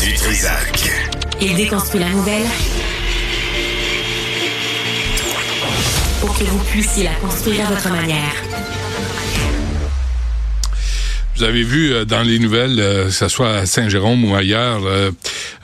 du 0.00 0.14
Trisac. 0.14 0.90
Il 1.40 1.54
déconstruit 1.54 2.00
la 2.00 2.08
nouvelle 2.08 2.46
pour 6.20 6.38
que 6.38 6.44
vous 6.44 6.58
puissiez 6.64 7.04
la 7.04 7.14
construire 7.14 7.66
à 7.66 7.70
votre 7.70 7.88
manière. 7.90 8.34
Vous 11.36 11.42
avez 11.42 11.62
vu 11.62 11.92
euh, 11.92 12.04
dans 12.04 12.22
les 12.22 12.38
nouvelles, 12.38 12.78
euh, 12.78 13.04
que 13.06 13.10
ce 13.10 13.28
soit 13.28 13.56
à 13.56 13.66
Saint-Jérôme 13.66 14.24
ou 14.24 14.34
ailleurs, 14.34 14.82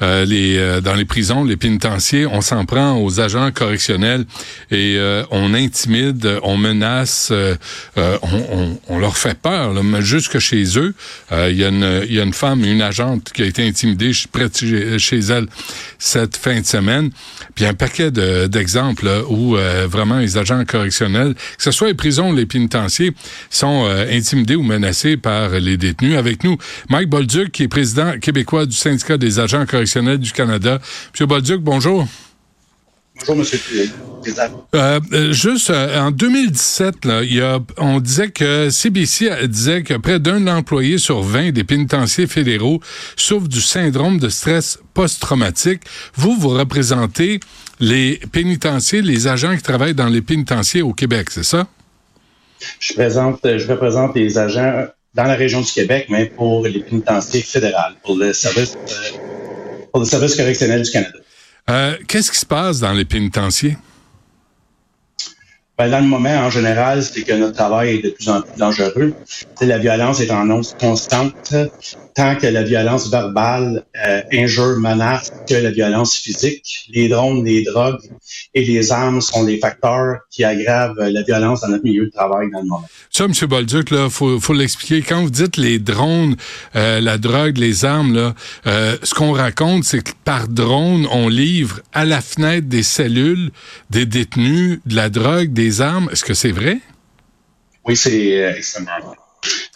euh, 0.02 0.24
les, 0.24 0.80
dans 0.80 0.94
les 0.94 1.04
prisons, 1.04 1.44
les 1.44 1.56
pénitenciers, 1.56 2.26
on 2.26 2.40
s'en 2.40 2.64
prend 2.64 3.00
aux 3.00 3.20
agents 3.20 3.50
correctionnels 3.52 4.24
et 4.70 4.98
on 5.30 5.54
intimide, 5.54 6.38
on 6.42 6.56
menace, 6.56 7.32
on, 7.96 8.98
leur 8.98 9.16
fait 9.16 9.38
peur, 9.38 9.72
là, 9.72 10.00
jusque 10.00 10.38
chez 10.38 10.64
eux. 10.78 10.94
Il 11.30 11.56
y 11.56 11.64
a 11.64 12.22
une 12.22 12.32
femme, 12.32 12.64
une 12.64 12.82
agente 12.82 13.32
qui 13.32 13.42
a 13.42 13.46
été 13.46 13.66
intimidée 13.66 14.12
près 14.30 14.48
de 14.48 14.98
chez, 14.98 15.18
elle 15.18 15.46
cette 15.98 16.36
fin 16.36 16.60
de 16.60 16.66
semaine. 16.66 17.10
Puis 17.54 17.64
un 17.64 17.74
paquet 17.74 18.10
d'exemples 18.10 19.08
où 19.28 19.56
vraiment 19.88 20.18
les 20.18 20.38
agents 20.38 20.64
correctionnels, 20.64 21.34
que 21.34 21.62
ce 21.62 21.70
soit 21.70 21.88
les 21.88 21.94
prisons 21.94 22.30
ou 22.30 22.34
les 22.34 22.46
pénitenciers, 22.46 23.12
sont 23.50 23.86
intimidés 24.10 24.56
ou 24.56 24.62
menacés 24.62 25.16
par 25.16 25.50
les 25.50 25.76
détenus. 25.76 26.16
Avec 26.16 26.44
nous, 26.44 26.56
Mike 26.88 27.08
Bolduc, 27.08 27.52
qui 27.52 27.64
est 27.64 27.68
président 27.68 28.18
québécois 28.18 28.66
du 28.66 28.76
syndicat 28.76 29.16
des 29.16 29.38
agents 29.38 29.66
correctionnels 29.66 29.91
du 30.00 30.32
Canada. 30.32 30.78
Monsieur 31.12 31.26
Bolduc, 31.26 31.60
bonjour. 31.60 32.06
Bonjour, 33.18 33.36
Monsieur 33.36 33.58
euh, 34.74 35.00
euh, 35.12 35.32
juste 35.32 35.70
euh, 35.70 36.00
en 36.00 36.10
2017, 36.10 37.04
là, 37.04 37.22
il 37.22 37.34
y 37.34 37.40
a, 37.40 37.58
on 37.76 38.00
disait 38.00 38.30
que 38.30 38.70
CBC 38.70 39.48
disait 39.48 39.82
que 39.82 39.94
près 39.94 40.18
d'un 40.18 40.46
employé 40.46 40.96
sur 40.96 41.22
20 41.22 41.50
des 41.50 41.64
pénitenciers 41.64 42.26
fédéraux 42.26 42.80
souffrent 43.16 43.48
du 43.48 43.60
syndrome 43.60 44.18
de 44.18 44.28
stress 44.28 44.78
post-traumatique. 44.94 45.82
Vous, 46.14 46.36
vous 46.36 46.48
représentez 46.48 47.40
les 47.80 48.18
pénitenciers, 48.32 49.02
les 49.02 49.26
agents 49.28 49.56
qui 49.56 49.62
travaillent 49.62 49.94
dans 49.94 50.08
les 50.08 50.22
pénitenciers 50.22 50.82
au 50.82 50.92
Québec, 50.92 51.30
c'est 51.30 51.44
ça? 51.44 51.66
Je, 52.78 52.94
présente, 52.94 53.40
je 53.44 53.66
représente 53.68 54.16
les 54.16 54.38
agents 54.38 54.86
dans 55.14 55.24
la 55.24 55.34
région 55.34 55.60
du 55.60 55.70
Québec, 55.70 56.06
mais 56.08 56.26
pour 56.26 56.66
les 56.66 56.80
pénitenciers 56.80 57.42
fédérales, 57.42 57.94
pour 58.02 58.16
le 58.16 58.32
service, 58.32 58.76
pour 59.92 60.00
le 60.00 60.06
service 60.06 60.34
correctionnel 60.34 60.82
du 60.82 60.90
Canada. 60.90 61.18
Euh, 61.70 61.96
Qu'est-ce 62.08 62.32
qui 62.32 62.38
se 62.38 62.46
passe 62.46 62.80
dans 62.80 62.92
les 62.92 63.04
pénitenciers? 63.04 63.76
Ben, 65.78 65.90
dans 65.90 66.00
le 66.00 66.06
moment, 66.06 66.36
en 66.36 66.50
général, 66.50 67.02
c'est 67.02 67.22
que 67.22 67.32
notre 67.32 67.56
travail 67.56 67.96
est 67.96 68.02
de 68.02 68.10
plus 68.10 68.28
en 68.28 68.42
plus 68.42 68.58
dangereux. 68.58 69.14
la 69.60 69.78
violence 69.78 70.20
est 70.20 70.30
en 70.30 70.48
hausse 70.50 70.76
constante, 70.78 71.54
tant 72.14 72.36
que 72.36 72.46
la 72.46 72.62
violence 72.62 73.10
verbale 73.10 73.84
euh, 73.96 74.22
injure, 74.32 74.78
menace, 74.78 75.32
que 75.48 75.54
la 75.54 75.70
violence 75.70 76.14
physique. 76.14 76.86
Les 76.90 77.08
drones, 77.08 77.44
les 77.44 77.64
drogues 77.64 78.00
et 78.54 78.64
les 78.64 78.92
armes 78.92 79.20
sont 79.20 79.44
des 79.44 79.58
facteurs 79.58 80.20
qui 80.30 80.44
aggravent 80.44 80.98
la 80.98 81.22
violence 81.22 81.60
dans 81.60 81.68
notre 81.68 81.84
milieu 81.84 82.06
de 82.06 82.10
travail 82.10 82.50
dans 82.52 82.60
le 82.60 82.66
moment. 82.66 82.88
Ça, 83.10 83.24
M. 83.24 83.32
Bolduc, 83.48 83.90
là, 83.90 84.08
faut, 84.10 84.40
faut 84.40 84.52
l'expliquer. 84.52 85.02
Quand 85.02 85.22
vous 85.22 85.30
dites 85.30 85.56
les 85.56 85.78
drones, 85.78 86.36
euh, 86.76 87.00
la 87.00 87.18
drogue, 87.18 87.58
les 87.58 87.84
armes, 87.84 88.14
là, 88.14 88.34
euh, 88.66 88.96
ce 89.02 89.14
qu'on 89.14 89.32
raconte, 89.32 89.84
c'est 89.84 90.02
que 90.02 90.12
par 90.24 90.48
drone, 90.48 91.06
on 91.10 91.28
livre 91.28 91.80
à 91.92 92.04
la 92.04 92.20
fenêtre 92.20 92.68
des 92.68 92.82
cellules 92.82 93.50
des 93.90 94.06
détenus 94.06 94.80
de 94.86 94.96
la 94.96 95.10
drogue, 95.10 95.52
des 95.52 95.80
armes. 95.80 96.08
Est-ce 96.12 96.24
que 96.24 96.34
c'est 96.34 96.52
vrai? 96.52 96.78
Oui, 97.84 97.96
c'est 97.96 98.42
euh, 98.42 98.56
extrêmement 98.56 98.98
vrai. 99.02 99.16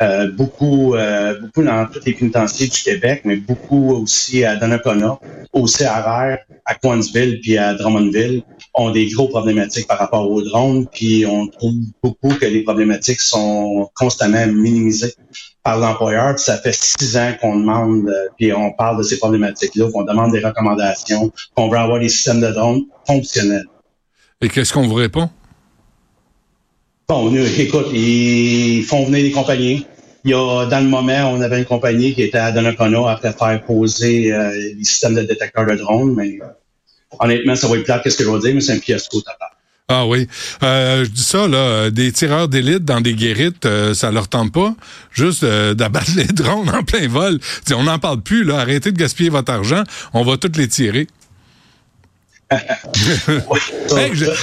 Euh, 0.02 0.30
beaucoup, 0.30 0.94
euh, 0.94 1.40
beaucoup 1.40 1.62
dans 1.62 1.86
tous 1.86 2.04
les 2.04 2.12
pénitenciers 2.12 2.68
du 2.68 2.82
Québec, 2.82 3.22
mais 3.24 3.36
beaucoup 3.36 3.92
aussi 3.92 4.44
à 4.44 4.56
Donnacona, 4.56 5.18
au 5.52 5.64
CRR, 5.64 6.36
à 6.64 6.74
Coinsville 6.74 7.40
puis 7.40 7.56
à 7.56 7.74
Drummondville, 7.74 8.42
ont 8.74 8.90
des 8.90 9.08
gros 9.08 9.28
problématiques 9.28 9.86
par 9.86 9.98
rapport 9.98 10.30
aux 10.30 10.42
drones, 10.42 10.86
puis 10.86 11.24
on 11.26 11.46
trouve 11.46 11.74
beaucoup 12.02 12.34
que 12.34 12.44
les 12.44 12.62
problématiques 12.62 13.20
sont 13.20 13.90
constamment 13.94 14.46
minimisées 14.46 15.14
par 15.62 15.78
l'employeur. 15.78 16.38
Ça 16.38 16.58
fait 16.58 16.74
six 16.74 17.16
ans 17.16 17.32
qu'on 17.40 17.58
demande, 17.58 18.12
puis 18.36 18.52
on 18.52 18.72
parle 18.72 18.98
de 18.98 19.02
ces 19.02 19.18
problématiques-là, 19.18 19.90
qu'on 19.90 20.04
demande 20.04 20.32
des 20.32 20.44
recommandations, 20.44 21.32
qu'on 21.54 21.68
veut 21.68 21.78
avoir 21.78 22.00
des 22.00 22.10
systèmes 22.10 22.40
de 22.40 22.50
drones 22.50 22.82
fonctionnels. 23.06 23.66
Et 24.42 24.48
qu'est-ce 24.48 24.72
qu'on 24.74 24.86
vous 24.86 24.94
répond? 24.94 25.30
Bon, 27.08 27.32
écoute, 27.58 27.86
ils 27.92 28.82
font 28.82 29.06
venir 29.06 29.22
des 29.22 29.30
compagnies. 29.30 29.86
Il 30.24 30.32
y 30.32 30.34
a, 30.34 30.66
dans 30.66 30.80
le 30.80 30.88
moment, 30.88 31.30
on 31.32 31.40
avait 31.40 31.60
une 31.60 31.64
compagnie 31.64 32.12
qui 32.14 32.22
était 32.22 32.38
à 32.38 32.50
Donnacona 32.50 33.08
après 33.08 33.32
faire 33.32 33.62
poser 33.64 34.32
euh, 34.32 34.50
les 34.50 34.82
systèmes 34.82 35.14
de 35.14 35.22
détecteurs 35.22 35.66
de 35.66 35.76
drones, 35.76 36.16
mais 36.16 36.40
honnêtement, 37.20 37.54
ça 37.54 37.68
va 37.68 37.76
être 37.76 37.84
plat, 37.84 38.00
qu'est-ce 38.00 38.16
que 38.16 38.24
je 38.24 38.28
veux 38.28 38.40
dire, 38.40 38.54
mais 38.54 38.60
c'est 38.60 38.72
un 38.72 38.80
fiasco 38.80 39.20
total. 39.20 39.36
Ah 39.88 40.04
oui. 40.04 40.26
Euh, 40.64 41.04
je 41.04 41.10
dis 41.10 41.22
ça, 41.22 41.46
là, 41.46 41.90
des 41.92 42.10
tireurs 42.10 42.48
d'élite 42.48 42.84
dans 42.84 43.00
des 43.00 43.14
guérites, 43.14 43.66
euh, 43.66 43.94
ça 43.94 44.10
leur 44.10 44.26
tente 44.26 44.52
pas. 44.52 44.74
Juste 45.12 45.44
d'abattre 45.44 46.10
les 46.16 46.24
drones 46.24 46.68
en 46.70 46.82
plein 46.82 47.06
vol. 47.06 47.38
on 47.72 47.84
n'en 47.84 48.00
parle 48.00 48.20
plus, 48.20 48.42
là. 48.42 48.58
Arrêtez 48.58 48.90
de 48.90 48.98
gaspiller 48.98 49.30
votre 49.30 49.52
argent. 49.52 49.84
On 50.12 50.24
va 50.24 50.38
tous 50.38 50.58
les 50.58 50.66
tirer. 50.66 51.06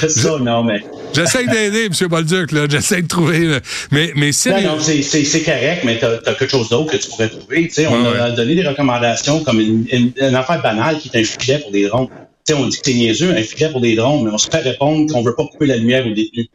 Ça, 0.09 0.37
non, 0.39 0.63
mais. 0.63 0.83
J'essaie 1.13 1.45
d'aider, 1.45 1.85
M. 1.85 2.07
Bolduc, 2.09 2.51
là. 2.51 2.65
J'essaie 2.69 3.01
de 3.01 3.07
trouver. 3.07 3.59
Mais, 3.91 4.11
mais 4.15 4.31
c'est. 4.33 4.61
Non, 4.61 4.75
non, 4.75 4.79
c'est 4.79 5.43
correct, 5.43 5.83
mais 5.85 5.99
tu 5.99 6.05
as, 6.05 6.17
quelque 6.19 6.47
chose 6.47 6.69
d'autre 6.69 6.91
que 6.91 6.97
tu 6.97 7.09
pourrais 7.09 7.29
trouver. 7.29 7.71
On 7.87 8.05
a 8.05 8.31
donné 8.31 8.55
des 8.55 8.67
recommandations 8.67 9.43
comme 9.43 9.59
une, 9.59 9.85
une, 9.91 10.35
affaire 10.35 10.61
banale 10.61 10.99
qui 10.99 11.09
est 11.13 11.19
un 11.19 11.23
filet 11.23 11.59
pour 11.59 11.71
des 11.71 11.87
drones. 11.87 12.07
Tu 12.45 12.53
sais, 12.53 12.59
on 12.59 12.67
dit 12.67 12.77
que 12.77 12.83
c'est 12.83 12.93
niaiseux, 12.93 13.31
un 13.31 13.41
filet 13.41 13.69
pour 13.69 13.79
des 13.79 13.95
drones, 13.95 14.25
mais 14.25 14.31
on 14.31 14.37
se 14.37 14.49
fait 14.49 14.57
répondre 14.57 15.11
qu'on 15.11 15.23
veut 15.23 15.35
pas 15.35 15.45
couper 15.45 15.67
la 15.67 15.77
lumière 15.77 16.05
aux 16.05 16.13
détenus. 16.13 16.47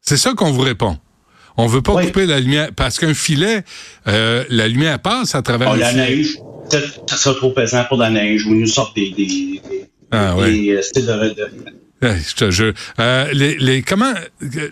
C'est 0.00 0.16
ça 0.16 0.32
qu'on 0.32 0.52
vous 0.52 0.62
répond. 0.62 0.96
On 1.58 1.66
veut 1.66 1.82
pas 1.82 2.00
couper 2.02 2.24
la 2.24 2.40
lumière 2.40 2.70
parce 2.74 2.98
qu'un 2.98 3.12
filet, 3.12 3.62
euh, 4.06 4.44
la 4.48 4.68
lumière 4.68 5.00
passe 5.00 5.34
à 5.34 5.42
travers. 5.42 5.72
Oh, 5.72 5.76
la 5.76 5.92
neige, 5.92 6.38
ça 6.70 7.16
sera 7.16 7.34
trop 7.34 7.50
pesant 7.50 7.84
pour 7.88 7.98
la 7.98 8.10
neige 8.10 8.46
ou 8.46 8.54
nous 8.54 8.66
sortent 8.66 8.94
des, 8.94 9.10
des, 9.10 9.60
ah, 10.10 10.36
ouais. 10.36 10.70
Euh, 10.70 10.80
de, 10.94 11.34
de 11.34 11.78
je 12.02 12.34
te 12.34 12.50
jure. 12.50 12.72
Euh, 13.00 13.26
les, 13.32 13.56
les, 13.58 13.82
comment, 13.82 14.12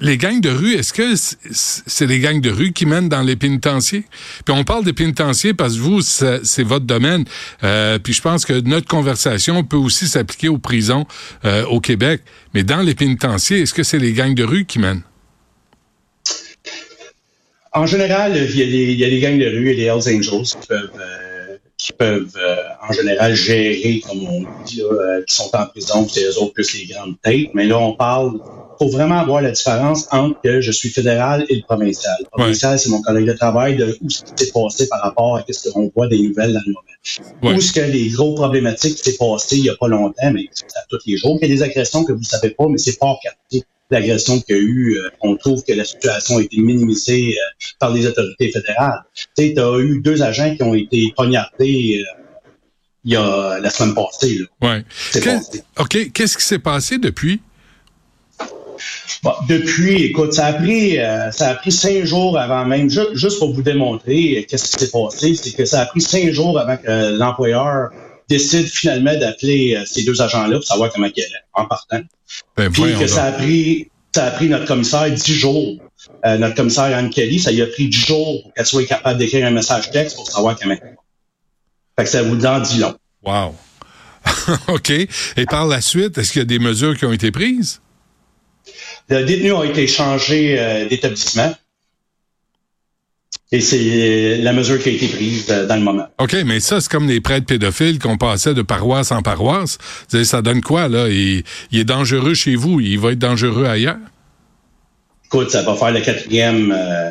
les 0.01 0.17
gangs 0.17 0.41
de 0.41 0.51
rue, 0.51 0.75
est-ce 0.75 0.93
que 0.93 1.15
c'est 1.17 2.07
les 2.07 2.21
gangs 2.21 2.41
de 2.41 2.51
rue 2.51 2.73
qui 2.73 2.87
mènent 2.87 3.09
dans 3.09 3.23
les 3.23 3.37
pénitenciers? 3.37 4.05
Puis 4.45 4.55
on 4.57 4.63
parle 4.65 4.85
des 4.85 4.93
pénitenciers 4.93 5.53
parce 5.53 5.75
que 5.75 5.81
vous, 5.81 6.03
c'est 6.03 6.63
votre 6.63 6.85
domaine. 6.85 7.25
Euh, 7.65 7.99
puis 7.99 8.13
je 8.13 8.23
pense 8.23 8.45
que 8.45 8.61
notre 8.61 8.87
conversation 8.87 9.65
peut 9.65 9.77
aussi 9.77 10.07
s'appliquer 10.07 10.49
aux 10.49 10.59
prisons 10.59 11.07
euh, 11.45 11.65
au 11.67 11.81
Québec. 11.81 12.23
Mais 12.55 12.63
dans 12.63 12.81
les 12.81 12.95
pénitenciers, 12.95 13.61
est-ce 13.61 13.75
que 13.75 13.83
c'est 13.83 13.99
les 13.99 14.13
gangs 14.13 14.35
de 14.35 14.45
rue 14.45 14.65
qui 14.65 14.79
mènent? 14.79 15.03
En 17.73 17.87
général, 17.87 18.37
il 18.37 18.57
y, 18.57 19.05
a 19.05 19.09
les, 19.09 19.21
gangs 19.21 19.39
de 19.39 19.47
rue 19.47 19.71
et 19.71 19.75
les 19.75 19.85
Hells 19.85 20.17
Angels 20.17 20.47
qui 20.47 20.67
peuvent 20.67 20.91
peuvent 21.99 22.37
euh, 22.37 22.57
en 22.89 22.93
général 22.93 23.35
gérer, 23.35 24.01
comme 24.07 24.23
on 24.25 24.41
dit, 24.65 24.83
euh, 24.83 25.23
qui 25.27 25.35
sont 25.35 25.55
en 25.55 25.67
prison, 25.67 26.07
c'est 26.09 26.25
eux 26.25 26.39
autres 26.39 26.53
plus 26.53 26.79
les 26.79 26.87
grandes 26.87 27.21
têtes. 27.23 27.51
Mais 27.55 27.67
là, 27.67 27.79
on 27.79 27.95
parle, 27.95 28.39
faut 28.79 28.89
vraiment 28.89 29.19
avoir 29.19 29.43
la 29.43 29.51
différence 29.51 30.07
entre 30.11 30.41
que 30.43 30.61
je 30.61 30.73
suis 30.73 30.89
fédéral 30.89 31.47
et 31.49 31.57
le 31.57 31.63
provincial. 31.63 32.17
Le 32.21 32.29
provincial, 32.31 32.79
c'est 32.79 32.91
mon 32.91 33.03
collègue 33.03 33.27
de 33.27 33.33
travail 33.33 33.77
de 33.77 33.97
où 34.01 34.11
s'est 34.11 34.53
passé 34.53 34.89
par 34.89 35.01
rapport 35.03 35.37
à 35.37 35.45
ce 35.49 35.69
qu'on 35.71 35.91
voit 35.95 36.09
des 36.09 36.21
nouvelles 36.21 36.53
dans 36.53 36.61
le 36.67 36.73
moment. 36.73 37.57
Où 37.57 37.61
ce 37.61 37.73
que 37.73 37.81
les 37.81 38.09
gros 38.09 38.35
problématiques 38.35 38.97
qui 38.97 39.11
s'est 39.11 39.17
passé 39.17 39.57
il 39.59 39.65
y 39.65 39.71
a 39.71 39.77
pas 39.77 39.89
longtemps, 39.89 40.31
mais 40.33 40.49
à 40.75 40.81
tous 40.89 40.99
les 41.07 41.17
jours, 41.17 41.39
qu'il 41.39 41.49
y 41.49 41.53
a 41.53 41.55
des 41.55 41.63
agressions 41.63 42.05
que 42.05 42.13
vous 42.13 42.25
savez 42.25 42.51
pas, 42.51 42.67
mais 42.69 42.79
c'est 42.79 42.99
pas 42.99 43.17
capté 43.23 43.65
l'agression 43.91 44.41
qu'il 44.41 44.57
y 44.57 44.59
a 44.59 44.63
eu, 44.63 44.97
euh, 44.97 45.11
on 45.21 45.37
trouve 45.37 45.63
que 45.65 45.73
la 45.73 45.85
situation 45.85 46.39
a 46.39 46.43
été 46.43 46.59
minimisée 46.59 47.35
euh, 47.35 47.65
par 47.79 47.93
les 47.93 48.07
autorités 48.07 48.51
fédérales. 48.51 49.05
Tu 49.37 49.49
sais, 49.55 49.59
as 49.59 49.79
eu 49.79 50.01
deux 50.01 50.23
agents 50.23 50.55
qui 50.55 50.63
ont 50.63 50.75
été 50.75 51.13
poignardés 51.15 52.03
euh, 52.03 52.23
il 53.05 53.13
y 53.13 53.17
a 53.17 53.61
la 53.61 53.71
semaine 53.71 53.95
passée. 53.95 54.39
Là. 54.61 54.69
Ouais. 54.69 55.55
OK. 55.79 56.13
Qu'est-ce 56.13 56.37
qui 56.37 56.45
s'est 56.45 56.59
passé 56.59 56.99
depuis? 56.99 57.41
depuis, 59.49 60.05
écoute, 60.05 60.35
ça 60.35 60.47
a 60.47 60.53
pris 60.53 60.97
ça 61.33 61.49
a 61.49 61.55
pris 61.55 61.73
cinq 61.73 62.05
jours 62.05 62.39
avant 62.39 62.65
même, 62.65 62.91
juste, 62.91 63.39
pour 63.39 63.55
vous 63.55 63.63
démontrer 63.63 64.45
qu'est-ce 64.49 64.77
qui 64.77 64.85
s'est 64.85 64.91
passé, 64.91 65.35
c'est 65.35 65.53
que 65.53 65.65
ça 65.65 65.83
a 65.83 65.87
pris 65.87 66.01
cinq 66.01 66.31
jours 66.31 66.59
avant 66.59 66.77
que 66.77 67.17
l'employeur 67.17 67.91
décide 68.29 68.67
finalement 68.67 69.17
d'appeler 69.17 69.83
ces 69.87 70.05
deux 70.05 70.21
agents-là 70.21 70.57
pour 70.57 70.67
savoir 70.67 70.93
comment 70.93 71.07
il 71.15 71.21
est 71.21 71.29
en 71.55 71.67
partant. 71.67 72.01
Ben, 72.57 72.71
Puis 72.71 72.95
que 72.99 73.07
ça 73.07 73.25
a 73.25 73.33
pris 73.33 73.89
ça 74.17 74.25
a 74.25 74.31
pris 74.31 74.49
notre 74.49 74.65
commissaire 74.65 75.11
dix 75.11 75.35
jours. 75.35 75.77
Euh, 76.25 76.39
notre 76.39 76.55
commissaire 76.55 76.97
Anne 76.97 77.11
Kelly, 77.11 77.39
ça 77.39 77.53
lui 77.53 77.61
a 77.61 77.67
pris 77.67 77.89
dix 77.89 78.07
jours 78.07 78.43
pour 78.43 78.55
qu'elle 78.55 78.65
soit 78.65 78.87
capable 78.87 79.19
d'écrire 79.19 79.47
un 79.47 79.51
message 79.51 79.91
texte 79.91 80.17
pour 80.17 80.27
savoir 80.27 80.59
comment. 80.59 80.75
Fait 80.75 82.05
que 82.05 82.09
ça 82.09 82.23
vous 82.23 82.47
en 82.47 82.61
dit 82.61 82.79
long. 82.79 82.97
Wow. 83.23 83.55
OK. 84.69 84.91
Et 84.91 85.47
par 85.47 85.67
la 85.67 85.83
suite, 85.83 86.17
est-ce 86.17 86.33
qu'il 86.33 86.41
y 86.41 86.43
a 86.43 86.47
des 86.47 86.59
mesures 86.59 86.97
qui 86.97 87.05
ont 87.05 87.13
été 87.13 87.31
prises? 87.31 87.83
Le 89.11 89.23
détenu 89.25 89.53
a 89.55 89.65
été 89.65 89.87
changé 89.87 90.59
euh, 90.59 90.89
d'établissement. 90.89 91.55
Et 93.53 93.61
c'est 93.61 94.39
la 94.39 94.53
mesure 94.53 94.83
qui 94.83 94.89
a 94.89 94.93
été 94.93 95.07
prise 95.07 95.47
euh, 95.51 95.67
dans 95.67 95.77
le 95.77 95.83
moment. 95.83 96.07
OK, 96.19 96.35
mais 96.45 96.59
ça, 96.59 96.81
c'est 96.81 96.91
comme 96.91 97.07
les 97.07 97.21
prêtres 97.21 97.47
pédophiles 97.47 98.01
qu'on 98.01 98.17
passait 98.17 98.55
de 98.55 98.63
paroisse 98.63 99.13
en 99.13 99.23
paroisse. 99.23 99.79
Ça 100.25 100.43
donne 100.43 100.61
quoi, 100.63 100.89
là? 100.89 101.09
Il, 101.09 101.45
est 101.73 101.85
dangereux 101.85 102.35
chez 102.35 102.57
vous, 102.57 102.81
il 102.81 102.99
va 102.99 103.13
être 103.13 103.21
dangereux 103.21 103.67
ailleurs? 103.67 103.99
Écoute, 105.27 105.51
ça 105.51 105.63
va 105.63 105.77
faire 105.77 105.93
le 105.93 106.01
quatrième, 106.01 106.75
euh, 106.77 107.11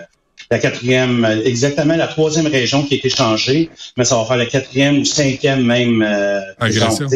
la 0.52 0.60
quatrième, 0.60 1.26
exactement 1.46 1.96
la 1.96 2.08
troisième 2.08 2.48
région 2.48 2.84
qui 2.84 2.96
a 2.96 2.98
été 2.98 3.10
changée, 3.10 3.70
mais 3.98 4.04
ça 4.04 4.18
va 4.18 4.26
faire 4.26 4.38
la 4.38 4.46
quatrième 4.46 5.00
ou 5.00 5.06
cinquième 5.06 5.66
même 5.66 6.02
euh, 6.02 6.42
Agression. 6.60 7.08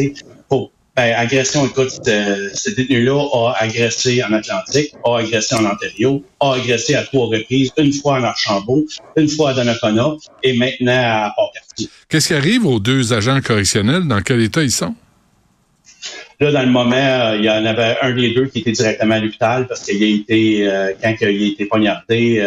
Ben, 0.96 1.14
agression, 1.16 1.64
écoute, 1.66 1.92
euh, 2.08 2.50
ce 2.52 2.70
détenu-là 2.70 3.24
a 3.32 3.62
agressé 3.62 4.22
en 4.24 4.32
Atlantique, 4.32 4.92
a 5.04 5.18
agressé 5.18 5.54
en 5.54 5.64
Ontario, 5.64 6.24
a 6.40 6.54
agressé 6.54 6.96
à 6.96 7.04
trois 7.04 7.26
reprises, 7.26 7.70
une 7.78 7.92
fois 7.92 8.14
en 8.14 8.24
Archambault, 8.24 8.84
une 9.16 9.28
fois 9.28 9.50
à 9.50 9.54
Donnacona 9.54 10.16
et 10.42 10.52
maintenant 10.52 10.92
à 10.92 11.32
Port-Cartier. 11.36 11.88
Qu'est-ce 12.08 12.28
qui 12.28 12.34
arrive 12.34 12.66
aux 12.66 12.80
deux 12.80 13.12
agents 13.12 13.40
correctionnels? 13.40 14.08
Dans 14.08 14.20
quel 14.20 14.42
état 14.42 14.62
ils 14.62 14.72
sont? 14.72 14.94
Là, 16.40 16.50
dans 16.50 16.62
le 16.62 16.70
moment, 16.70 16.96
euh, 16.96 17.36
il 17.38 17.44
y 17.44 17.50
en 17.50 17.64
avait 17.64 17.96
un 18.02 18.12
des 18.12 18.34
deux 18.34 18.46
qui 18.46 18.58
était 18.58 18.72
directement 18.72 19.14
à 19.14 19.20
l'hôpital 19.20 19.68
parce 19.68 19.82
qu'il 19.82 20.02
a 20.02 20.06
été, 20.06 20.68
euh, 20.68 20.92
quand 21.00 21.14
il 21.20 21.26
a 21.26 21.30
été 21.30 21.66
poignardé, 21.66 22.42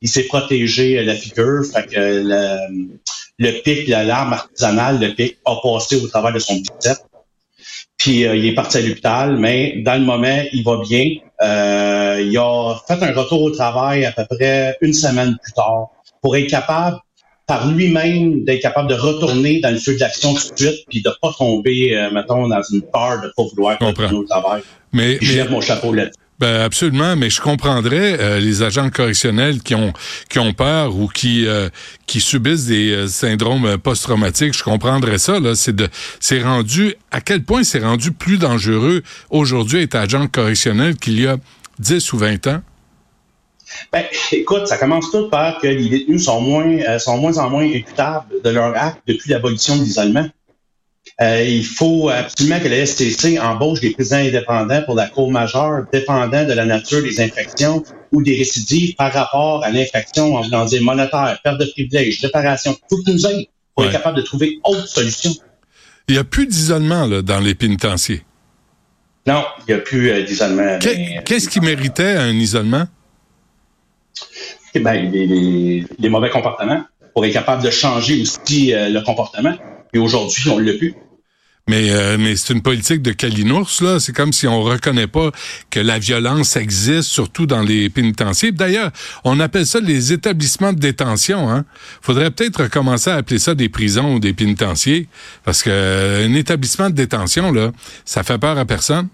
il 0.00 0.08
s'est 0.08 0.24
protégé 0.24 1.02
la 1.02 1.16
figure. 1.16 1.64
Fait 1.64 1.86
que 1.86 1.98
le, 1.98 2.90
le 3.38 3.62
pic, 3.62 3.88
l'arme 3.88 4.34
artisanale, 4.34 5.00
le 5.00 5.12
pic, 5.12 5.38
a 5.44 5.56
passé 5.60 5.96
au 5.96 6.06
travers 6.06 6.32
de 6.32 6.38
son 6.38 6.54
biceps. 6.54 7.00
Puis 8.00 8.26
euh, 8.26 8.34
il 8.34 8.46
est 8.46 8.54
parti 8.54 8.78
à 8.78 8.80
l'hôpital, 8.80 9.36
mais 9.36 9.82
dans 9.84 9.94
le 9.94 10.06
moment, 10.06 10.42
il 10.54 10.64
va 10.64 10.78
bien. 10.78 11.16
Euh, 11.42 12.24
il 12.26 12.36
a 12.38 12.74
fait 12.88 13.02
un 13.02 13.12
retour 13.12 13.42
au 13.42 13.50
travail 13.50 14.06
à 14.06 14.12
peu 14.12 14.24
près 14.24 14.76
une 14.80 14.94
semaine 14.94 15.36
plus 15.42 15.52
tard 15.52 15.90
pour 16.22 16.34
être 16.34 16.48
capable 16.48 16.96
par 17.46 17.68
lui-même 17.68 18.44
d'être 18.44 18.62
capable 18.62 18.88
de 18.88 18.94
retourner 18.94 19.60
dans 19.60 19.70
le 19.70 19.78
feu 19.78 19.94
de 19.94 20.00
l'action 20.00 20.32
tout 20.32 20.50
de 20.54 20.58
suite, 20.58 20.86
puis 20.88 21.02
de 21.02 21.10
pas 21.20 21.32
tomber, 21.36 21.94
euh, 21.94 22.10
mettons, 22.10 22.48
dans 22.48 22.62
une 22.72 22.80
peur 22.80 23.20
de 23.22 23.32
pas 23.36 23.42
vouloir 23.42 23.76
retourner 23.78 24.16
au 24.16 24.24
travail. 24.24 24.62
Mais, 24.92 25.18
je 25.20 25.36
lève 25.36 25.50
mon 25.50 25.60
chapeau 25.60 25.92
là-dessus. 25.92 26.16
Ben 26.40 26.62
absolument, 26.62 27.16
mais 27.16 27.28
je 27.28 27.38
comprendrais 27.38 28.18
euh, 28.18 28.40
les 28.40 28.62
agents 28.62 28.88
correctionnels 28.88 29.60
qui 29.60 29.74
ont 29.74 29.92
qui 30.30 30.38
ont 30.38 30.54
peur 30.54 30.96
ou 30.96 31.06
qui 31.06 31.46
euh, 31.46 31.68
qui 32.06 32.22
subissent 32.22 32.64
des 32.64 32.92
euh, 32.92 33.08
syndromes 33.08 33.76
post-traumatiques. 33.76 34.56
Je 34.56 34.64
comprendrais 34.64 35.18
ça. 35.18 35.38
Là, 35.38 35.54
c'est 35.54 35.76
de 35.76 35.86
c'est 36.18 36.42
rendu 36.42 36.94
à 37.10 37.20
quel 37.20 37.44
point 37.44 37.62
c'est 37.62 37.80
rendu 37.80 38.10
plus 38.10 38.38
dangereux 38.38 39.02
aujourd'hui 39.28 39.82
être 39.82 39.96
agent 39.96 40.28
correctionnel 40.28 40.96
qu'il 40.96 41.20
y 41.20 41.26
a 41.26 41.36
10 41.78 42.10
ou 42.14 42.16
20 42.16 42.46
ans? 42.46 42.62
Ben, 43.92 44.04
écoute, 44.32 44.66
ça 44.66 44.78
commence 44.78 45.10
tout 45.10 45.28
par 45.28 45.60
que 45.60 45.66
les 45.66 45.90
détenus 45.90 46.24
sont 46.24 46.40
moins 46.40 46.98
sont 46.98 47.18
moins 47.18 47.36
en 47.36 47.50
moins 47.50 47.64
écoutables 47.64 48.40
de 48.42 48.48
leur 48.48 48.74
acte 48.74 49.02
depuis 49.06 49.30
l'abolition 49.30 49.76
de 49.76 49.82
l'isolement. 49.82 50.26
Euh, 51.20 51.42
il 51.42 51.64
faut 51.64 52.08
absolument 52.08 52.60
que 52.60 52.68
la 52.68 52.86
STC 52.86 53.38
embauche 53.38 53.80
des 53.80 53.90
présidents 53.90 54.16
indépendants 54.16 54.82
pour 54.82 54.94
la 54.94 55.06
cour 55.06 55.30
majeure, 55.30 55.84
dépendant 55.92 56.44
de 56.44 56.52
la 56.52 56.64
nature 56.64 57.02
des 57.02 57.20
infractions 57.20 57.82
ou 58.12 58.22
des 58.22 58.36
récidives 58.36 58.94
par 58.96 59.12
rapport 59.12 59.62
à 59.64 59.70
l'infraction, 59.70 60.36
en 60.36 60.42
voulant 60.42 60.64
dire 60.64 60.82
monétaire, 60.82 61.38
perte 61.44 61.58
de 61.58 61.66
privilèges, 61.66 62.20
réparation, 62.22 62.76
tout 62.88 63.02
nous 63.06 63.26
aide 63.26 63.46
pour 63.74 63.84
être 63.84 63.92
capable 63.92 64.16
de 64.16 64.22
trouver 64.22 64.58
autre 64.64 64.88
solution. 64.88 65.30
Il 66.08 66.14
n'y 66.14 66.18
a 66.18 66.24
plus 66.24 66.46
d'isolement 66.46 67.06
dans 67.06 67.40
les 67.40 67.54
pénitenciers. 67.54 68.24
Non, 69.26 69.44
il 69.60 69.74
n'y 69.74 69.80
a 69.80 69.82
plus 69.82 70.10
euh, 70.10 70.22
d'isolement. 70.22 70.78
Qu'est-ce 70.78 71.48
qui 71.48 71.60
méritait 71.60 72.16
un 72.16 72.32
isolement? 72.32 72.86
Eh 74.74 74.80
ben, 74.80 75.10
les, 75.10 76.08
mauvais 76.08 76.30
comportements 76.30 76.84
pour 77.12 77.24
être 77.26 77.32
capable 77.32 77.62
de 77.62 77.70
changer 77.70 78.22
aussi 78.22 78.72
euh, 78.72 78.88
le 78.88 79.00
comportement. 79.02 79.54
Et 79.92 79.98
aujourd'hui, 79.98 80.48
on 80.50 80.58
ne 80.58 80.64
l'a 80.64 80.78
plus. 80.78 80.94
Mais, 81.68 81.90
euh, 81.92 82.16
mais 82.18 82.34
c'est 82.34 82.52
une 82.52 82.62
politique 82.62 83.00
de 83.00 83.12
Kalinours, 83.12 83.70
là. 83.80 84.00
C'est 84.00 84.12
comme 84.12 84.32
si 84.32 84.48
on 84.48 84.62
reconnaît 84.62 85.06
pas 85.06 85.30
que 85.70 85.78
la 85.78 86.00
violence 86.00 86.56
existe, 86.56 87.08
surtout 87.08 87.46
dans 87.46 87.62
les 87.62 87.88
pénitenciers. 87.90 88.50
D'ailleurs, 88.50 88.90
on 89.22 89.38
appelle 89.38 89.66
ça 89.66 89.78
les 89.78 90.12
établissements 90.12 90.72
de 90.72 90.80
détention. 90.80 91.48
Hein. 91.48 91.64
Faudrait 92.02 92.32
peut-être 92.32 92.64
recommencer 92.64 93.10
à 93.10 93.16
appeler 93.16 93.38
ça 93.38 93.54
des 93.54 93.68
prisons 93.68 94.14
ou 94.14 94.18
des 94.18 94.32
pénitenciers, 94.32 95.06
parce 95.44 95.62
que 95.62 95.70
euh, 95.70 96.26
un 96.26 96.34
établissement 96.34 96.90
de 96.90 96.94
détention, 96.96 97.52
là, 97.52 97.70
ça 98.04 98.24
fait 98.24 98.38
peur 98.38 98.58
à 98.58 98.64
personne. 98.64 99.08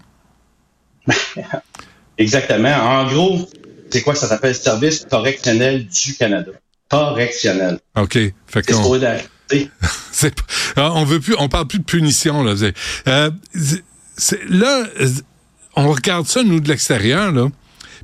Exactement. 2.17 2.73
En 2.73 3.05
gros, 3.05 3.47
c'est 3.91 4.01
quoi 4.01 4.15
ça 4.15 4.27
s'appelle? 4.27 4.55
Service 4.55 5.05
correctionnel 5.07 5.85
du 5.85 6.15
Canada. 6.15 6.53
Correctionnel. 6.89 7.77
OK. 7.95 8.17
Fait 8.47 8.65
qu'on... 8.65 8.99
Ah, 10.75 10.91
on 10.95 11.05
veut 11.05 11.19
plus, 11.19 11.35
parle 11.49 11.67
plus 11.67 11.79
de 11.79 11.83
punition 11.83 12.43
là. 12.43 12.53
Euh, 13.07 13.31
là, 14.49 14.83
on 15.75 15.91
regarde 15.91 16.27
ça 16.27 16.43
nous 16.43 16.59
de 16.59 16.67
l'extérieur 16.67 17.31
là, 17.31 17.49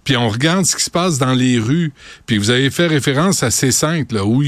puis 0.03 0.17
on 0.17 0.29
regarde 0.29 0.65
ce 0.65 0.75
qui 0.75 0.83
se 0.83 0.89
passe 0.89 1.17
dans 1.17 1.33
les 1.33 1.59
rues. 1.59 1.93
Puis 2.25 2.37
vous 2.37 2.49
avez 2.49 2.69
fait 2.69 2.87
référence 2.87 3.43
à 3.43 3.49
C5 3.49 4.13
là 4.13 4.25
où 4.25 4.43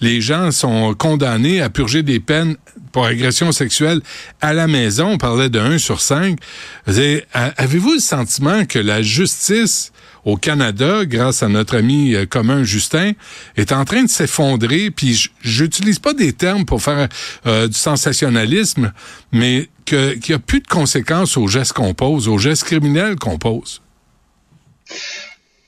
les 0.00 0.20
gens 0.20 0.50
sont 0.50 0.94
condamnés 0.94 1.60
à 1.60 1.70
purger 1.70 2.02
des 2.02 2.20
peines 2.20 2.56
pour 2.92 3.06
agression 3.06 3.52
sexuelle 3.52 4.00
à 4.40 4.52
la 4.52 4.66
maison. 4.66 5.10
On 5.12 5.18
parlait 5.18 5.50
de 5.50 5.58
1 5.58 5.78
sur 5.78 6.00
5. 6.00 6.38
Avez-vous 6.86 7.94
le 7.94 8.00
sentiment 8.00 8.64
que 8.64 8.78
la 8.78 9.02
justice 9.02 9.92
au 10.24 10.36
Canada, 10.36 11.04
grâce 11.04 11.42
à 11.42 11.48
notre 11.48 11.76
ami 11.76 12.14
euh, 12.14 12.26
commun 12.26 12.62
Justin, 12.62 13.12
est 13.56 13.72
en 13.72 13.84
train 13.84 14.02
de 14.02 14.08
s'effondrer. 14.08 14.90
Puis 14.90 15.30
j'utilise 15.42 15.98
pas 15.98 16.14
des 16.14 16.32
termes 16.32 16.64
pour 16.64 16.82
faire 16.82 17.08
euh, 17.46 17.68
du 17.68 17.78
sensationnalisme, 17.78 18.92
mais 19.32 19.68
qu'il 19.84 20.20
n'y 20.28 20.34
a 20.34 20.38
plus 20.38 20.60
de 20.60 20.68
conséquences 20.68 21.36
aux 21.36 21.48
gestes 21.48 21.72
qu'on 21.72 21.94
pose, 21.94 22.28
aux 22.28 22.38
gestes 22.38 22.64
criminels 22.64 23.16
qu'on 23.16 23.38
pose. 23.38 23.82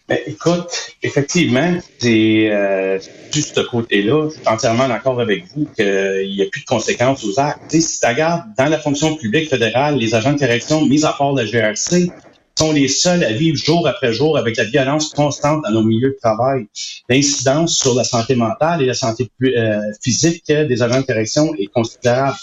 Ben, 0.08 0.18
écoute, 0.26 0.94
effectivement, 1.02 1.78
c'est 1.98 2.50
euh, 2.50 2.98
juste 3.32 3.54
ce 3.54 3.60
côté-là. 3.60 4.28
Je 4.28 4.34
suis 4.34 4.48
entièrement 4.48 4.88
d'accord 4.88 5.20
avec 5.20 5.44
vous 5.54 5.66
qu'il 5.76 6.34
n'y 6.36 6.42
a 6.42 6.46
plus 6.50 6.60
de 6.60 6.66
conséquences 6.66 7.24
aux 7.24 7.38
actes. 7.40 7.70
si 7.70 8.00
tu 8.00 8.06
regardes 8.06 8.42
dans 8.58 8.66
la 8.66 8.78
fonction 8.78 9.16
publique 9.16 9.48
fédérale, 9.48 9.96
les 9.96 10.14
agents 10.14 10.32
de 10.32 10.38
correction, 10.38 10.84
mis 10.84 11.04
à 11.04 11.12
part 11.12 11.32
la 11.32 11.46
GRC, 11.46 12.10
sont 12.58 12.72
les 12.72 12.88
seuls 12.88 13.24
à 13.24 13.32
vivre 13.32 13.56
jour 13.56 13.86
après 13.86 14.12
jour 14.12 14.36
avec 14.36 14.56
la 14.56 14.64
violence 14.64 15.10
constante 15.10 15.62
dans 15.64 15.70
nos 15.70 15.82
milieux 15.82 16.10
de 16.10 16.18
travail. 16.20 16.66
L'incidence 17.08 17.78
sur 17.78 17.94
la 17.94 18.04
santé 18.04 18.34
mentale 18.34 18.82
et 18.82 18.86
la 18.86 18.94
santé 18.94 19.30
euh, 19.42 19.80
physique 20.00 20.44
des 20.46 20.82
agents 20.82 21.00
de 21.00 21.06
correction 21.06 21.54
est 21.54 21.66
considérable. 21.66 22.36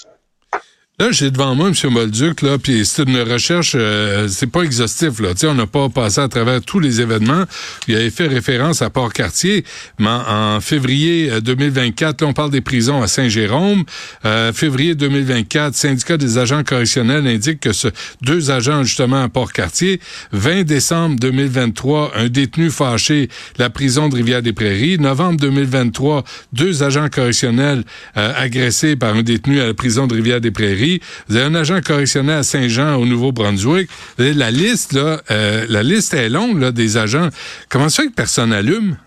Là, 1.01 1.13
j'ai 1.13 1.31
devant 1.31 1.56
moi 1.56 1.70
M. 1.70 1.91
Molduc, 1.91 2.41
là, 2.41 2.58
puis 2.58 2.86
c'est 2.86 3.03
une 3.03 3.22
recherche, 3.22 3.72
euh, 3.74 4.27
c'est 4.27 4.51
pas 4.51 4.63
exhaustif, 4.63 5.22
là. 5.22 5.29
Tu 5.29 5.39
sais, 5.39 5.48
on 5.48 5.53
n'a 5.53 5.65
pas 5.65 5.88
passé 5.88 6.20
à 6.20 6.27
travers 6.27 6.60
tous 6.60 6.82
les 6.82 7.00
événements. 7.00 7.46
Il 7.88 7.96
avait 7.96 8.10
fait 8.10 8.27
référence 8.27 8.82
à 8.82 8.89
Port-Cartier, 8.89 9.63
mais 9.98 10.10
en, 10.10 10.60
février 10.60 11.32
2024, 11.39 12.22
euh, 12.22 12.25
là, 12.25 12.29
on 12.29 12.34
parle 12.34 12.51
des 12.51 12.60
prisons 12.60 13.01
à 13.01 13.08
Saint-Jérôme. 13.08 13.86
Euh, 14.25 14.51
février 14.51 14.94
2024, 14.94 15.74
syndicat 15.74 16.18
des 16.18 16.38
agents 16.38 16.65
correctionnels 16.65 17.25
indique 17.27 17.62
que 17.62 17.72
ce 17.72 17.88
deux 18.22 18.51
agents, 18.51 18.84
justement, 18.84 19.24
à 19.24 19.29
Port-Cartier. 19.29 20.01
20 20.34 20.63
décembre 20.63 21.15
2023, 21.18 22.12
un 22.18 22.27
détenu 22.27 22.70
fâché, 22.70 23.29
la 23.58 23.70
prison 23.70 24.10
de 24.10 24.15
Rivière-des-Prairies. 24.18 25.00
Novembre 25.00 25.39
2023, 25.39 26.25
deux 26.51 26.84
agents 26.84 27.08
correctionnels 27.08 27.86
agressés 28.15 28.98
par 28.98 29.15
un 29.15 29.22
détenu 29.22 29.62
à 29.62 29.68
la 29.68 29.74
prison 29.74 30.06
de 30.06 30.15
Rivière-des-Prairies. 30.15 30.88
Vous 31.27 31.36
avez 31.36 31.46
un 31.46 31.55
agent 31.55 31.81
correctionnel 31.81 32.39
à 32.39 32.43
Saint-Jean 32.43 32.96
au 32.96 33.05
Nouveau-Brunswick. 33.05 33.89
La 34.17 34.51
liste, 34.51 34.93
là, 34.93 35.22
euh, 35.31 35.65
la 35.69 35.84
liste 35.84 36.13
est 36.13 36.29
longue 36.29 36.60
là, 36.60 36.72
des 36.72 36.98
agents. 36.98 37.29
Comment 37.69 37.89
ça 37.89 38.03
fait 38.03 38.10
que 38.10 38.15
personne 38.15 38.53
allume? 38.53 38.98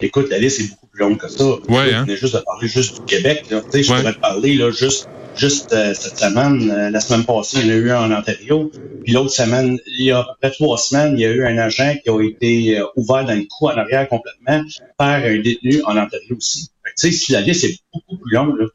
Écoute, 0.00 0.28
la 0.30 0.38
liste 0.38 0.60
est 0.60 0.70
beaucoup 0.70 0.86
plus 0.86 1.00
longue 1.00 1.18
que 1.18 1.28
ça. 1.28 1.44
Ouais, 1.68 1.92
hein? 1.92 2.04
juste 2.08 2.34
de 2.34 2.40
parler 2.40 2.68
juste 2.68 3.00
du 3.00 3.04
Québec. 3.06 3.44
Là. 3.50 3.62
Je 3.72 3.86
pourrais 3.86 4.14
te 4.14 4.20
parler 4.20 4.54
là, 4.54 4.70
juste, 4.70 5.08
juste 5.36 5.72
euh, 5.72 5.92
cette 5.94 6.18
semaine. 6.18 6.70
Euh, 6.70 6.90
la 6.90 7.00
semaine 7.00 7.24
passée, 7.24 7.58
il 7.60 7.66
y 7.66 7.70
en 7.70 7.74
a 7.74 7.76
eu 7.76 7.90
un 7.90 8.10
en 8.12 8.18
Ontario. 8.18 8.70
Puis 9.04 9.12
l'autre 9.12 9.30
semaine, 9.30 9.78
il 9.98 10.06
y 10.06 10.12
a 10.12 10.20
à 10.20 10.24
peu 10.24 10.32
près 10.40 10.50
trois 10.52 10.78
semaines, 10.78 11.14
il 11.16 11.20
y 11.20 11.26
a 11.26 11.30
eu 11.30 11.44
un 11.44 11.58
agent 11.58 11.96
qui 12.02 12.10
a 12.10 12.20
été 12.22 12.80
ouvert 12.96 13.24
dans 13.24 13.34
le 13.34 13.46
cou 13.50 13.66
en 13.66 13.76
arrière 13.76 14.08
complètement 14.08 14.62
par 14.96 15.16
un 15.16 15.38
détenu 15.38 15.82
en 15.84 15.96
Ontario 15.96 16.36
aussi. 16.36 16.70
Tu 16.96 17.12
sais, 17.12 17.12
si 17.12 17.32
la 17.32 17.40
liste 17.40 17.64
est 17.64 17.78
beaucoup 17.92 18.16
plus 18.16 18.34
longue, 18.34 18.58
là, 18.58 18.66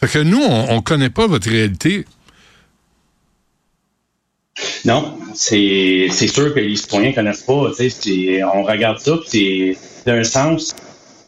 fait 0.00 0.08
que 0.08 0.18
nous, 0.24 0.42
on 0.42 0.76
ne 0.76 0.80
connaît 0.80 1.10
pas 1.10 1.26
votre 1.26 1.48
réalité. 1.50 2.04
Non, 4.84 5.18
c'est 5.34 6.08
sûr 6.10 6.54
que 6.54 6.60
les 6.60 6.76
citoyens 6.76 7.10
ne 7.10 7.14
connaissent 7.14 7.42
pas. 7.42 7.70
On 8.54 8.62
regarde 8.62 8.98
ça, 8.98 9.18
c'est 9.26 9.76
d'un 10.06 10.24
sens, 10.24 10.74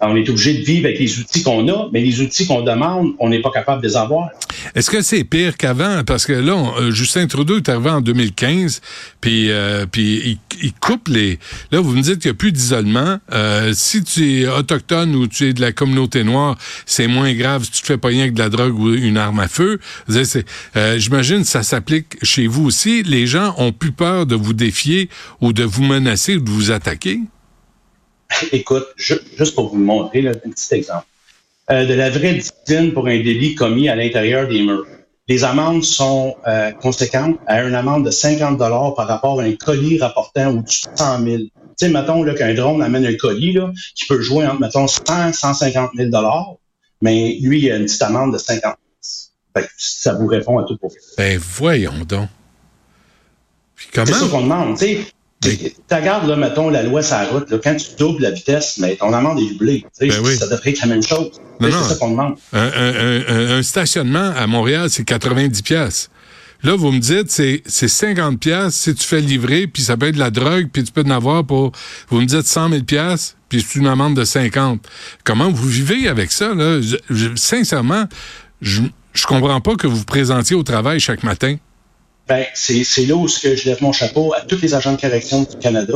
on 0.01 0.17
est 0.17 0.29
obligé 0.29 0.55
de 0.55 0.65
vivre 0.65 0.87
avec 0.87 0.99
les 0.99 1.19
outils 1.19 1.43
qu'on 1.43 1.69
a, 1.69 1.89
mais 1.93 2.01
les 2.01 2.21
outils 2.21 2.47
qu'on 2.47 2.63
demande, 2.63 3.13
on 3.19 3.29
n'est 3.29 3.43
pas 3.43 3.51
capable 3.51 3.83
de 3.83 3.89
les 3.89 3.97
avoir. 3.97 4.31
Est-ce 4.75 4.91
que 4.91 5.03
c'est 5.03 5.25
pire 5.25 5.57
qu'avant? 5.57 6.03
Parce 6.05 6.27
que 6.27 6.33
là, 6.33 6.57
euh, 6.79 6.91
Justin 6.91 7.27
Trudeau 7.27 7.59
est 7.59 7.69
arrivé 7.69 7.91
en 7.91 8.01
2015, 8.01 8.81
puis, 9.21 9.51
euh, 9.51 9.85
puis 9.91 10.39
il, 10.63 10.73
coupe 10.81 11.09
les... 11.09 11.39
Là, 11.71 11.81
vous 11.81 11.95
me 11.95 12.03
dites 12.03 12.19
qu'il 12.19 12.31
n'y 12.31 12.35
a 12.35 12.39
plus 12.39 12.53
d'isolement. 12.53 13.19
Euh, 13.33 13.73
si 13.75 14.03
tu 14.03 14.41
es 14.41 14.49
autochtone 14.49 15.15
ou 15.15 15.27
tu 15.27 15.49
es 15.49 15.53
de 15.53 15.61
la 15.61 15.73
communauté 15.73 16.25
noire, 16.25 16.57
c'est 16.87 17.07
moins 17.07 17.35
grave 17.35 17.65
si 17.65 17.71
tu 17.71 17.83
te 17.83 17.87
fais 17.87 17.99
pas 17.99 18.09
rien 18.09 18.23
avec 18.23 18.35
de 18.35 18.39
la 18.41 18.49
drogue 18.49 18.79
ou 18.79 18.95
une 18.95 19.19
arme 19.19 19.41
à 19.41 19.49
feu. 19.49 19.81
J'imagine 20.97 21.43
que 21.43 21.49
ça 21.49 21.63
s'applique 21.63 22.17
chez 22.23 22.47
vous 22.47 22.65
aussi. 22.65 23.03
Les 23.03 23.27
gens 23.27 23.55
ont 23.59 23.73
plus 23.73 23.93
peur 23.93 24.27
de 24.27 24.35
vous 24.35 24.53
défier 24.53 25.09
ou 25.41 25.53
de 25.53 25.65
vous 25.65 25.85
menacer 25.85 26.37
ou 26.37 26.41
de 26.41 26.51
vous 26.51 26.71
attaquer? 26.71 27.21
Écoute, 28.53 28.87
juste 28.97 29.55
pour 29.55 29.71
vous 29.71 29.79
montrer 29.79 30.27
un 30.27 30.33
petit 30.33 30.75
exemple. 30.75 31.07
Euh, 31.71 31.87
de 31.87 31.95
la 31.95 32.11
vraie 32.11 32.35
discipline 32.35 32.93
pour 32.93 33.07
un 33.07 33.19
délit 33.19 33.55
commis 33.55 33.89
à 33.89 33.95
l'intérieur 33.95 34.49
des 34.49 34.63
murs. 34.63 34.87
Les 35.29 35.45
amendes 35.45 35.85
sont 35.85 36.35
euh, 36.49 36.73
conséquentes 36.73 37.39
à 37.47 37.63
une 37.63 37.77
amende 37.77 38.05
de 38.05 38.11
50 38.11 38.59
dollars 38.59 38.95
par 38.95 39.07
rapport 39.07 39.39
à 39.41 39.45
un 39.45 39.53
colis 39.55 40.01
rapportant 40.01 40.49
au-dessus 40.49 40.87
de 40.93 40.99
100 40.99 41.25
000. 41.25 41.37
Tu 41.37 41.51
sais, 41.77 41.89
mettons 41.89 42.25
qu'un 42.35 42.55
drone 42.55 42.83
amène 42.83 43.07
un 43.07 43.15
colis 43.15 43.53
là, 43.53 43.71
qui 43.95 44.07
peut 44.07 44.21
jouer 44.21 44.47
entre, 44.47 44.61
mettons, 44.61 44.89
100 44.89 45.33
150 45.33 45.91
000 45.95 46.11
dollars, 46.11 46.55
mais 47.01 47.39
lui, 47.41 47.61
il 47.61 47.71
a 47.71 47.77
une 47.77 47.85
petite 47.85 48.03
amende 48.03 48.33
de 48.33 48.39
50 48.39 48.75
000. 49.55 49.67
ça 49.79 50.15
vous 50.15 50.27
répond 50.27 50.59
à 50.59 50.65
tout 50.65 50.77
pour 50.77 50.93
Ben, 51.17 51.39
voyons 51.39 52.05
donc. 52.09 52.29
C'est 53.77 54.07
ça 54.07 54.27
qu'on 54.29 54.43
demande. 54.43 54.77
Tu 54.77 54.87
sais, 54.87 55.07
tu 55.43 55.95
regardes, 55.95 56.29
là, 56.29 56.37
mettons, 56.37 56.69
la 56.69 56.83
loi 56.83 57.03
sur 57.03 57.17
la 57.17 57.25
route, 57.27 57.51
là, 57.51 57.59
quand 57.63 57.75
tu 57.75 57.97
doubles 57.99 58.23
la 58.23 58.31
vitesse, 58.31 58.77
mais 58.79 58.97
ton 58.97 59.13
amende 59.13 59.39
est 59.41 59.53
doublée. 59.53 59.87
Ben 59.99 60.11
Ça 60.11 60.47
devrait 60.47 60.71
être 60.71 60.81
la 60.81 60.87
même 60.87 61.03
chose. 61.03 61.31
C'est 61.61 61.71
ça 61.71 61.95
qu'on 61.97 62.11
demande. 62.11 62.37
Un, 62.53 63.63
stationnement 63.63 64.33
à 64.37 64.47
Montréal, 64.47 64.89
c'est 64.91 65.05
90 65.05 65.63
pièces. 65.63 66.11
Là, 66.63 66.77
vous 66.77 66.93
me 66.93 66.99
dites, 66.99 67.31
c'est, 67.31 67.63
c'est 67.65 67.89
50 67.89 68.39
pièces 68.39 68.75
si 68.75 68.95
tu 68.95 69.07
fais 69.07 69.21
livrer, 69.21 69.67
puis 69.67 69.83
ça 69.83 69.97
peut 69.97 70.09
être 70.09 70.15
de 70.15 70.21
la 70.21 70.31
drogue, 70.31 70.69
puis 70.71 70.85
tu 70.85 70.93
peux 70.93 71.03
en 71.07 71.11
avoir 71.11 71.43
pour, 71.45 71.73
vous 72.11 72.21
me 72.21 72.27
dites 72.27 72.47
100 72.47 72.69
000 72.69 72.83
pièces, 72.83 73.37
puis 73.49 73.65
c'est 73.67 73.79
une 73.79 73.87
amende 73.87 74.15
de 74.15 74.25
50. 74.25 74.87
Comment 75.25 75.51
vous 75.51 75.69
vivez 75.69 76.07
avec 76.07 76.31
ça, 76.31 76.55
là? 76.55 76.81
sincèrement, 77.35 78.05
je, 78.61 78.83
je 79.15 79.27
comprends 79.27 79.61
pas 79.63 79.75
que 79.77 79.87
vous 79.87 79.97
vous 79.97 80.05
présentiez 80.05 80.55
au 80.55 80.63
travail 80.63 81.01
chaque 81.01 81.23
matin. 81.23 81.57
Ben, 82.31 82.47
c'est 82.55 83.07
là 83.07 83.17
où 83.17 83.27
je 83.27 83.65
lève 83.69 83.83
mon 83.83 83.91
chapeau 83.91 84.33
à 84.33 84.41
tous 84.43 84.63
les 84.63 84.73
agents 84.73 84.93
de 84.93 85.01
correction 85.01 85.43
du 85.43 85.57
Canada, 85.57 85.95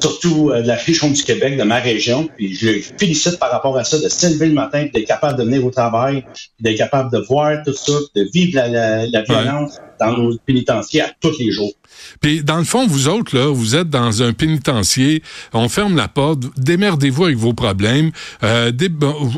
surtout 0.00 0.48
euh, 0.48 0.62
de 0.62 0.66
la 0.66 0.74
Région 0.74 1.10
du 1.10 1.22
Québec, 1.22 1.58
de 1.58 1.64
ma 1.64 1.80
région. 1.80 2.30
Puis 2.34 2.54
je 2.54 2.70
les 2.70 2.80
félicite 2.80 3.38
par 3.38 3.50
rapport 3.50 3.76
à 3.76 3.84
ça, 3.84 3.98
de 3.98 4.08
s'élever 4.08 4.46
le 4.46 4.54
matin, 4.54 4.86
d'être 4.90 5.04
capable 5.04 5.38
de 5.38 5.44
venir 5.44 5.62
au 5.66 5.70
travail, 5.70 6.24
d'être 6.60 6.78
capable 6.78 7.12
de 7.12 7.18
voir 7.18 7.62
tout 7.62 7.74
ça, 7.74 7.92
de 8.14 8.26
vivre 8.32 8.56
la, 8.56 9.06
la, 9.06 9.20
violence 9.20 9.78
dans 10.00 10.16
nos 10.16 10.36
pénitenciers 10.38 11.04
tous 11.20 11.38
les 11.38 11.52
jours. 11.52 11.72
Puis 12.20 12.42
dans 12.42 12.58
le 12.58 12.64
fond, 12.64 12.86
vous 12.86 13.08
autres, 13.08 13.36
là, 13.36 13.52
vous 13.52 13.76
êtes 13.76 13.90
dans 13.90 14.22
un 14.22 14.32
pénitencier, 14.32 15.22
on 15.52 15.68
ferme 15.68 15.96
la 15.96 16.08
porte, 16.08 16.40
démerdez-vous 16.56 17.24
avec 17.24 17.36
vos 17.36 17.52
problèmes. 17.52 18.10
Euh, 18.42 18.72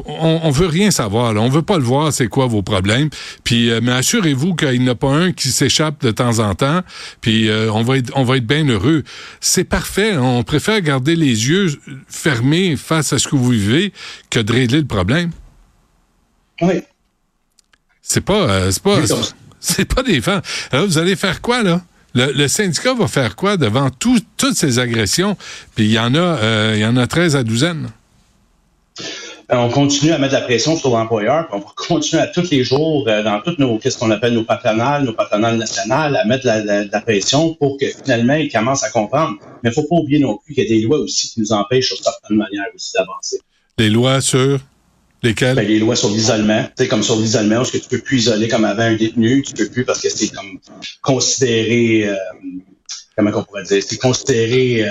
on, 0.07 0.41
on 0.43 0.51
veut 0.51 0.67
rien 0.67 0.91
savoir, 0.91 1.35
là. 1.35 1.41
on 1.41 1.49
veut 1.49 1.63
pas 1.63 1.79
le 1.79 1.85
voir, 1.85 2.13
c'est 2.13 2.29
quoi 2.29 2.47
vos 2.47 2.63
problèmes. 2.63 3.11
Puis 3.45 3.71
euh, 3.71 3.81
mais 3.83 3.93
assurez-vous 3.93 4.55
qu'il 4.55 4.81
n'y 4.81 4.89
en 4.89 4.93
a 4.93 4.95
pas 4.95 5.11
un 5.11 5.33
qui 5.33 5.49
s'échappe 5.49 6.03
de 6.03 6.11
temps 6.11 6.39
en 6.39 6.55
temps. 6.55 6.83
Puis 7.21 7.49
euh, 7.49 7.73
on 7.73 7.83
va 7.83 7.99
être, 7.99 8.13
on 8.15 8.25
va 8.25 8.37
être 8.37 8.47
bien 8.47 8.67
heureux. 8.69 9.03
C'est 9.41 9.65
parfait. 9.65 10.17
On 10.17 10.43
préfère 10.43 10.81
garder 10.81 11.17
les 11.17 11.49
yeux 11.49 11.69
fermés 12.09 12.77
face 12.77 13.13
à 13.13 13.19
ce 13.19 13.29
que 13.29 13.37
vous 13.37 13.51
vivez 13.51 13.93
que 14.31 14.41
de 14.41 14.53
régler 14.53 14.79
le 14.79 14.87
problème. 14.87 15.31
Oui. 16.61 16.83
C'est 18.03 18.21
pas, 18.21 18.71
c'est 18.71 18.83
pas, 18.83 18.99
c'est 19.63 19.87
pas 19.87 20.03
des 20.03 20.21
fins. 20.21 20.43
Alors, 20.71 20.87
vous 20.87 20.99
allez 20.99 21.17
faire 21.17 21.41
quoi, 21.41 21.63
là? 21.63 21.81
Le, 22.15 22.47
syndicat 22.47 22.93
va 22.93 23.09
faire 23.09 23.37
quoi 23.37 23.57
devant 23.57 23.89
toutes 23.89 24.55
ces 24.55 24.79
agressions? 24.79 25.35
Puis 25.75 25.87
il 25.87 25.93
y 25.93 25.99
en 25.99 26.15
a, 26.15 26.19
euh, 26.19 26.73
il 26.75 26.81
y 26.83 26.85
en 26.85 26.99
a 26.99 27.07
13 27.07 27.37
à 27.37 27.43
douzaine. 27.43 27.89
Ben, 29.49 29.59
on 29.59 29.71
continue 29.71 30.13
à 30.13 30.19
mettre 30.19 30.35
la 30.35 30.43
pression 30.43 30.77
sur 30.77 30.91
l'employeur, 30.91 31.49
on 31.53 31.59
va 31.59 31.67
continuer 31.89 32.23
à 32.23 32.27
tous 32.27 32.51
les 32.51 32.65
jours 32.65 33.07
euh, 33.09 33.23
dans 33.23 33.41
toutes 33.41 33.59
nos, 33.59 33.79
qu'est-ce 33.79 33.99
qu'on 33.99 34.11
appelle 34.11 34.35
nos 34.35 34.45
patronales, 34.45 35.05
nos 35.05 35.15
patronales 35.15 35.57
nationales, 35.57 36.17
à 36.17 36.25
mettre 36.27 36.47
la, 36.47 37.01
pression 37.01 37.55
pour 37.55 37.79
que 37.79 37.87
finalement 37.87 38.35
ils 38.35 38.51
commencent 38.51 38.85
à 38.85 38.91
comprendre. 38.91 39.37
Mais 39.63 39.71
il 39.71 39.73
faut 39.73 39.85
pas 39.85 39.97
oublier 39.97 40.19
non 40.19 40.39
plus 40.45 40.55
qu'il 40.55 40.65
y 40.65 40.67
a 40.67 40.71
des 40.71 40.83
lois 40.83 40.99
aussi 40.99 41.31
qui 41.31 41.41
nous 41.41 41.53
empêchent 41.53 41.89
sur 41.89 42.03
certaines 42.03 42.37
manières 42.37 42.67
aussi 42.75 42.93
d'avancer. 42.93 43.41
Les 43.79 43.89
lois 43.89 44.21
sur 44.21 44.59
Lesquelles? 45.23 45.55
Ben, 45.57 45.67
les 45.67 45.79
lois 45.79 45.95
sur 45.95 46.09
l'isolement. 46.09 46.65
Tu 46.65 46.83
sais, 46.83 46.89
comme 46.89 47.03
sur 47.03 47.17
l'isolement, 47.17 47.57
parce 47.57 47.71
que 47.71 47.79
tu 47.79 47.89
peux 47.89 47.99
plus 47.99 48.19
isoler 48.19 48.49
comme 48.49 48.65
avant 48.65 48.83
un 48.83 48.97
détenu, 48.97 49.43
tu 49.43 49.53
peux 49.53 49.69
plus 49.69 49.85
parce 49.85 50.01
que 50.01 50.09
c'est 50.09 50.29
comme 50.29 50.59
considéré, 51.01 52.09
euh, 52.09 52.17
comment 53.17 53.31
on 53.35 53.45
pourrait 53.45 53.63
dire, 53.65 53.83
c'est 53.87 53.99
considéré 53.99 54.85
euh, 54.85 54.89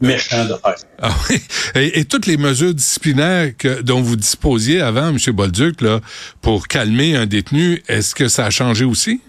méchant 0.00 0.44
de 0.44 0.54
faire. 0.54 0.76
Ah 1.02 1.14
oui. 1.28 1.40
Et, 1.74 2.04
toutes 2.04 2.26
les 2.26 2.36
mesures 2.36 2.74
disciplinaires 2.74 3.52
que, 3.56 3.82
dont 3.82 4.00
vous 4.00 4.16
disposiez 4.16 4.80
avant, 4.80 5.08
M. 5.08 5.18
Bolduc, 5.32 5.80
là, 5.80 6.00
pour 6.40 6.68
calmer 6.68 7.16
un 7.16 7.26
détenu, 7.26 7.82
est-ce 7.88 8.14
que 8.14 8.28
ça 8.28 8.46
a 8.46 8.50
changé 8.50 8.84
aussi? 8.84 9.20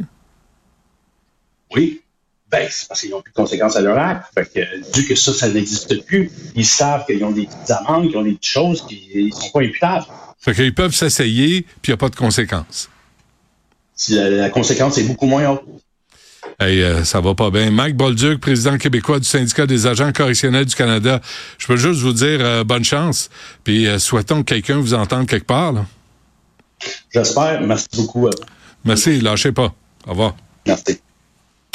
Oui. 1.75 2.01
Ben, 2.51 2.67
c'est 2.69 2.87
parce 2.87 3.01
qu'ils 3.01 3.09
n'ont 3.09 3.21
plus 3.21 3.31
de 3.31 3.35
conséquences 3.35 3.75
à 3.75 3.81
leur 3.81 3.97
acte. 3.97 4.31
Fait 4.33 4.45
que, 4.45 4.95
vu 4.95 5.07
que 5.07 5.15
ça, 5.15 5.33
ça 5.33 5.49
n'existe 5.49 6.05
plus, 6.05 6.29
ils 6.55 6.65
savent 6.65 7.05
qu'ils 7.05 7.23
ont 7.23 7.31
des 7.31 7.47
petites 7.47 7.71
amendes, 7.71 8.09
qu'ils 8.09 8.17
ont 8.17 8.23
des 8.23 8.33
petites 8.33 8.51
choses, 8.51 8.85
qu'ils 8.85 9.27
ne 9.27 9.31
sont 9.31 9.49
pas 9.49 9.61
imputables. 9.61 10.05
Fait 10.45 10.53
qu'ils 10.53 10.75
peuvent 10.75 10.93
s'essayer, 10.93 11.63
puis 11.81 11.87
il 11.87 11.89
n'y 11.89 11.93
a 11.95 11.97
pas 11.97 12.09
de 12.09 12.15
conséquences. 12.15 12.87
la, 14.09 14.49
conséquence 14.51 14.95
est 14.99 15.03
beaucoup 15.03 15.25
moins 15.25 15.49
haute. 15.49 15.63
Hey, 16.59 16.83
euh, 16.83 17.03
ça 17.03 17.19
va 17.19 17.33
pas 17.33 17.49
bien. 17.49 17.71
Mike 17.71 17.97
Bolduc, 17.97 18.39
président 18.39 18.77
québécois 18.77 19.17
du 19.17 19.25
syndicat 19.25 19.65
des 19.65 19.87
agents 19.87 20.11
correctionnels 20.11 20.65
du 20.65 20.75
Canada. 20.75 21.19
Je 21.57 21.65
peux 21.65 21.77
juste 21.77 22.01
vous 22.01 22.13
dire 22.13 22.37
euh, 22.41 22.63
bonne 22.63 22.83
chance, 22.83 23.31
puis 23.63 23.87
euh, 23.87 23.97
souhaitons 23.97 24.43
que 24.43 24.53
quelqu'un 24.53 24.77
vous 24.77 24.93
entende 24.93 25.25
quelque 25.25 25.47
part. 25.47 25.73
J'espère. 27.11 27.61
Merci 27.61 27.87
beaucoup. 27.95 28.29
Merci. 28.83 29.19
Lâchez 29.21 29.51
pas. 29.51 29.73
Au 30.05 30.11
revoir. 30.11 30.35
Merci. 30.67 30.99